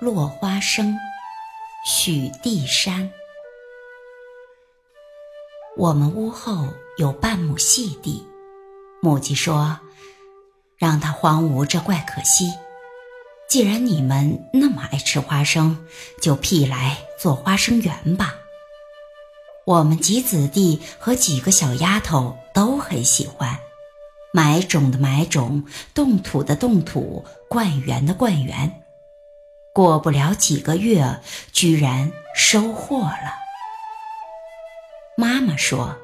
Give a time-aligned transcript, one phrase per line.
[0.00, 0.96] 落花生，
[1.84, 3.10] 许地山。
[5.76, 8.24] 我们屋后有半亩细地，
[9.02, 9.76] 母亲说
[10.78, 12.54] ：“让它荒芜着怪可惜。
[13.48, 15.84] 既然你们那么爱吃花生，
[16.22, 18.36] 就辟来做花生园吧。”
[19.66, 23.58] 我们几子弟和几个小丫头都很喜欢，
[24.32, 28.84] 买种的买种，动土的动土，灌园的灌园。
[29.78, 31.20] 过不了几个月，
[31.52, 33.38] 居然收获了。
[35.16, 35.96] 妈妈说：“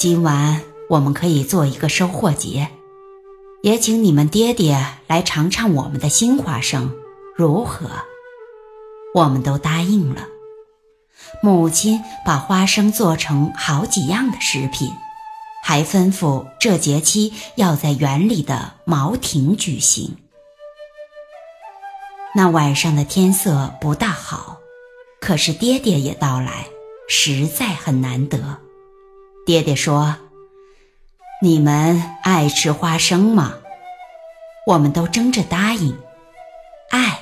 [0.00, 2.70] 今晚我们可以做一个收获节，
[3.62, 6.96] 也请你们爹爹来尝尝我们的新花生，
[7.36, 7.90] 如何？”
[9.14, 10.26] 我们都答应了。
[11.42, 14.90] 母亲把花生做成好几样的食品，
[15.62, 20.16] 还吩咐这节期要在园里的茅亭举行。
[22.32, 24.60] 那晚上的天色不大好，
[25.20, 26.66] 可是爹爹也到来，
[27.08, 28.58] 实在很难得。
[29.44, 30.16] 爹爹说
[31.42, 33.54] ：“你们爱吃花生吗？”
[34.64, 35.98] 我们都争着答应，
[36.90, 37.18] 爱。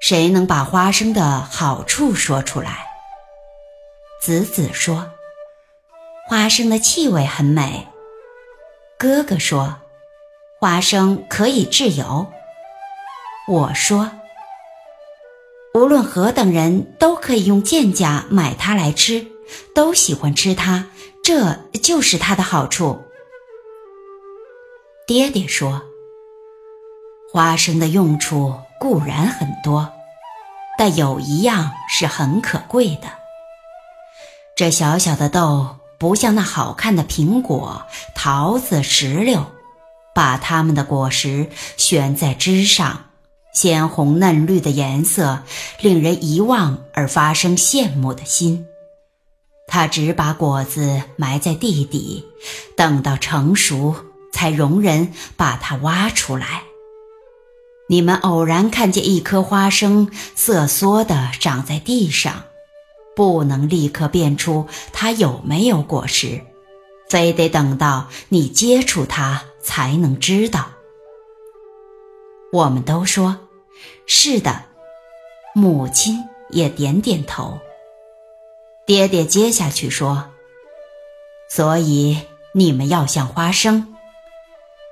[0.00, 2.88] 谁能把花生的好处说出来？
[4.20, 5.12] 子子说
[6.26, 7.86] ：“花生的气味很美。”
[8.98, 9.76] 哥哥说
[10.58, 12.26] ：“花生可以制油。”
[13.48, 14.10] 我说
[15.72, 19.26] ：“无论何等人都可以用贱价买它来吃，
[19.74, 20.90] 都喜欢吃它，
[21.24, 23.02] 这就是它的好处。”
[25.08, 25.80] 爹爹说
[27.32, 29.90] ：“花生的用处固然很多。”
[30.76, 33.08] 但有一样是很可贵的，
[34.54, 37.82] 这小小的豆不像那好看的苹果、
[38.14, 39.46] 桃子、石榴，
[40.14, 43.06] 把它们的果实悬在枝上，
[43.58, 45.42] 鲜红嫩绿的颜色
[45.80, 48.64] 令人遗忘而发生羡慕的心。
[49.66, 52.24] 它只把果子埋在地底，
[52.76, 53.96] 等到成熟
[54.32, 56.62] 才容人把它挖出来。
[57.88, 62.44] 你们偶然看见一颗花生瑟缩地长在地上，
[63.16, 66.42] 不能立刻辨出它有没有果实，
[67.10, 70.66] 非得等到你接触它才能知道。
[72.50, 73.36] 我们都说，
[74.06, 74.64] 是的，
[75.54, 77.58] 母亲也点点头。
[78.86, 80.30] 爹爹接下去说
[81.50, 82.18] ：“所以
[82.52, 83.94] 你们要像花生，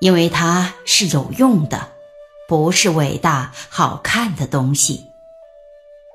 [0.00, 1.92] 因为它是有用的。”
[2.48, 5.10] 不是伟大好看的东西。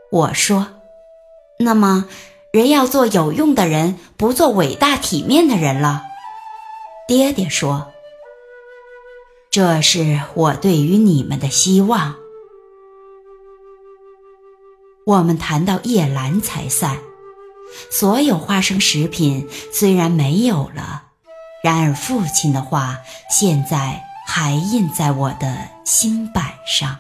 [0.10, 0.68] 我说，
[1.58, 2.08] 那么
[2.52, 6.04] 人要做有用的人，不做伟大体面的人了。
[7.06, 7.92] 爹爹说，
[9.50, 12.16] 这是我对于你们的希望。
[15.06, 16.98] 我们谈到夜阑才散，
[17.92, 21.04] 所有花生食品虽然没有了，
[21.64, 22.98] 然而父亲的话
[23.30, 24.04] 现在。
[24.24, 26.96] 还印在我的心板上。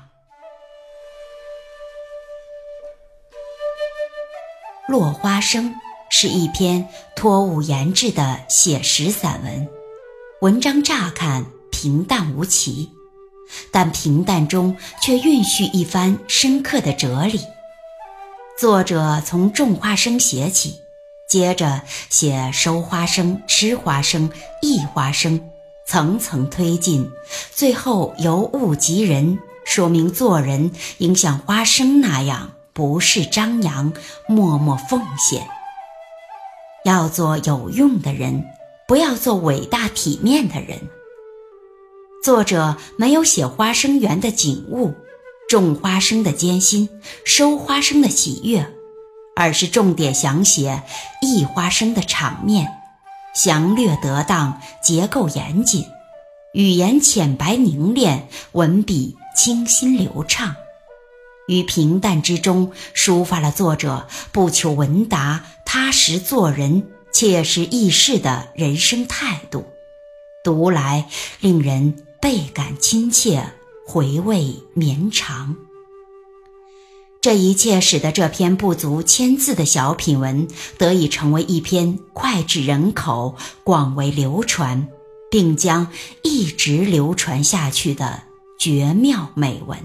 [4.91, 5.69] 《落花生》
[6.09, 9.69] 是一篇托物言志的写实散文，
[10.41, 12.89] 文章乍看平淡无奇，
[13.72, 17.39] 但平淡中却蕴蓄一番深刻的哲理。
[18.61, 20.81] 作者从种花生写起，
[21.27, 24.29] 接着写收花生、吃花生、
[24.61, 25.49] 忆花生。
[25.88, 27.09] 层层推进，
[27.51, 33.91] 最后由物及人，说明做人应像花生那样，不是张扬，
[34.27, 35.47] 默默奉献。
[36.85, 38.45] 要做有用的人，
[38.88, 40.79] 不要做伟大体面的人。
[42.23, 44.94] 作者没有写花生园的景物，
[45.51, 46.88] 种花生的艰辛，
[47.25, 48.66] 收花生的喜悦，
[49.35, 50.81] 而是重点详写
[51.22, 52.72] 忆花生的场面。
[53.35, 55.85] 详略得当，结构严谨，
[56.53, 60.56] 语言浅白凝练，文笔清新流畅，
[61.50, 69.65] 于平淡之中抒发了作者不求闻达、踏实做人、切实易事的人生态度，
[70.45, 71.09] 读来
[71.42, 73.44] 令人倍感亲切，
[73.91, 75.57] 回味绵长。
[77.19, 80.47] 这一切使得这篇不足千字的小品文
[80.77, 83.35] 得以成为一篇脍炙人口、
[83.65, 84.88] 广为流传，
[85.29, 85.89] 并将
[86.23, 88.23] 一直流传下去的
[88.57, 89.77] 绝妙美文。